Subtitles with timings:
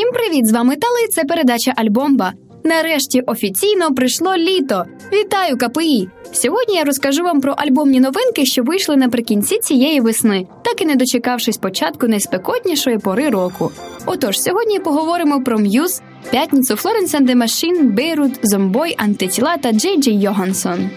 [0.00, 0.46] Всім привіт!
[0.46, 1.08] З вами Тали.
[1.10, 2.32] Це передача Альбомба.
[2.64, 4.84] Нарешті офіційно прийшло літо.
[5.12, 6.08] Вітаю КПІ!
[6.32, 10.96] Сьогодні я розкажу вам про альбомні новинки, що вийшли наприкінці цієї весни, так і не
[10.96, 13.72] дочекавшись початку найспекотнішої пори року.
[14.06, 20.20] Отож, сьогодні поговоримо про М'юз, п'ятницю and the Machine, Бейрут, Зомбой, Антитіла та Джей Джей
[20.20, 20.90] Йогансон.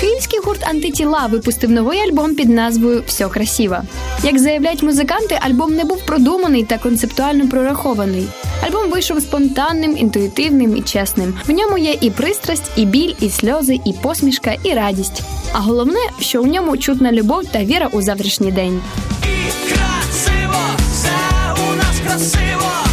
[0.00, 3.76] Київський гурт Антитіла випустив новий альбом під назвою Все красиво.
[4.22, 8.28] Як заявляють музиканти, альбом не був продуманий та концептуально прорахований.
[8.66, 11.34] Альбом вийшов спонтанним, інтуїтивним і чесним.
[11.46, 15.22] В ньому є і пристрасть, і біль, і сльози, і посмішка, і радість.
[15.52, 18.80] А головне, що у ньому чутна любов та віра у завтрашній день.
[19.22, 20.60] І красиво,
[20.92, 21.10] все
[21.70, 22.89] у нас красиво.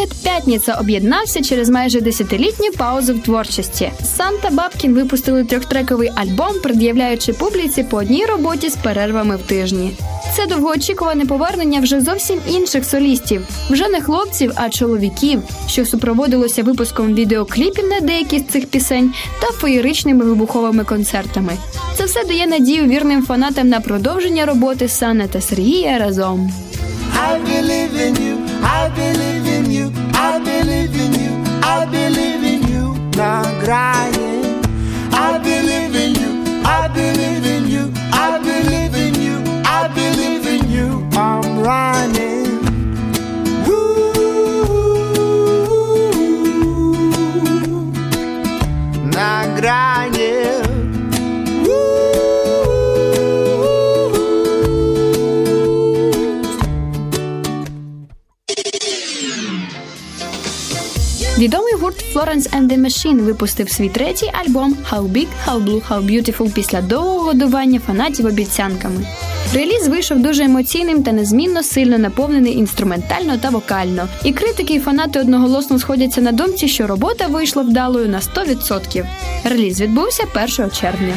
[0.00, 3.92] Дует П'ятниця об'єднався через майже десятилітню паузу в творчості.
[4.16, 9.92] Санта Бабкін випустили трьохтрековий альбом, пред'являючи публіці по одній роботі з перервами в тижні.
[10.36, 17.14] Це довгоочікуване повернення вже зовсім інших солістів, вже не хлопців, а чоловіків, що супроводилося випуском
[17.14, 21.52] відеокліпів на деякі з цих пісень та феєричними вибуховими концертами.
[21.96, 26.52] Це все дає надію вірним фанатам на продовження роботи Сана та Сергія разом.
[27.28, 28.34] I believe in you.
[28.62, 29.49] I believe in you.
[29.70, 31.32] you, I believe in you,
[31.62, 32.94] I believe in you.
[33.16, 34.64] Not crying.
[35.12, 36.30] I believe in you,
[36.64, 41.08] I believe in you, I believe in you, I believe in you.
[41.12, 42.60] I'm running.
[43.66, 43.92] Woo.
[49.12, 49.89] Now crying.
[61.40, 66.06] Відомий гурт Florence and the Machine випустив свій третій альбом How Big, How Blue, How
[66.06, 69.06] Beautiful після довгого годування фанатів обіцянками.
[69.54, 74.08] Реліз вийшов дуже емоційним та незмінно сильно наповнений інструментально та вокально.
[74.24, 79.06] І критики і фанати одноголосно сходяться на думці, що робота вийшла вдалою на 100%.
[79.44, 80.24] Реліз відбувся
[80.58, 81.14] 1 червня.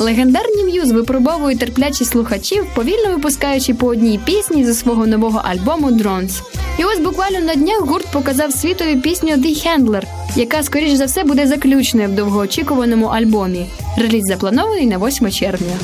[0.00, 6.42] Легендарні М'юз випробовують терплячість слухачів, повільно випускаючи по одній пісні зі свого нового альбому Drones.
[6.78, 10.02] І ось буквально на днях гурт показав світові пісню The Handler,
[10.36, 13.66] яка, скоріш за все, буде заключною в довгоочікуваному альбомі.
[13.98, 15.78] Реліз запланований на 8 червня.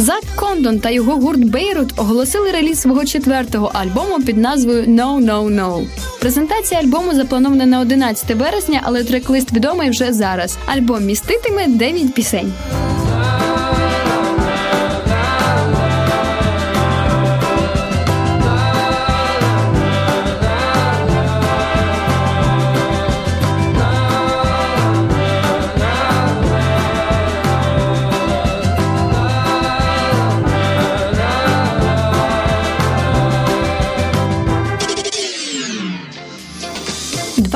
[0.00, 5.54] Зак Кондон та його гурт Бейрут оголосили реліз свого четвертого альбому під назвою No No
[5.54, 5.86] No.
[6.20, 10.58] Презентація альбому запланована на 11 вересня, але трек-лист відомий вже зараз.
[10.66, 12.52] Альбом міститиме 9 пісень.–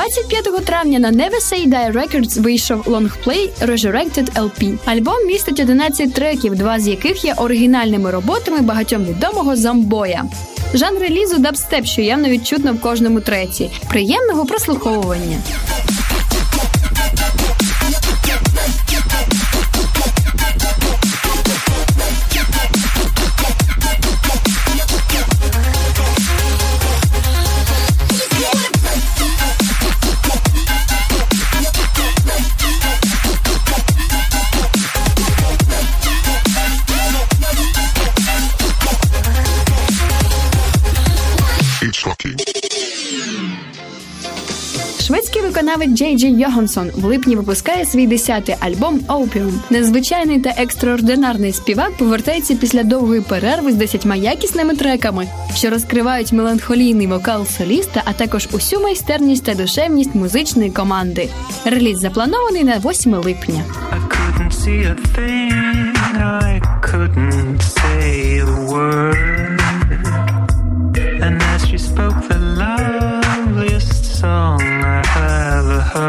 [0.04, 4.78] 25 травня на Never Die Records вийшов лонгплей Resurrected LP.
[4.84, 10.24] Альбом містить 11 треків, два з яких є оригінальними роботами багатьом відомого Zomboy я.
[10.74, 13.70] Жанр релізу дабстеп, що явно відчутно в кожному треці.
[13.88, 15.38] Приємного прослуховування.
[45.74, 49.52] Виконавець Джей Джей Йогансон в липні випускає свій десятий альбом Opium.
[49.70, 57.06] Незвичайний та екстраординарний співак повертається після довгої перерви з десятьма якісними треками, що розкривають меланхолійний
[57.06, 61.28] вокал соліста, а також усю майстерність та душевність музичної команди.
[61.64, 63.64] Реліз запланований на 8 липня.
[71.26, 73.13] And as she spoke the loveliest
[75.94, 76.00] На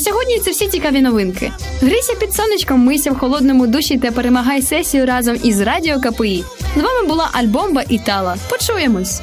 [0.00, 1.52] сьогодні це всі цікаві новинки.
[1.82, 6.44] Грися під сонечком, мийся в холодному душі та перемагай сесію разом із Радіо КПІ.
[6.76, 8.36] З вами була Альбомба і Тала.
[8.50, 9.20] Почуємось!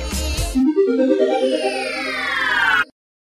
[0.86, 1.33] Thank you.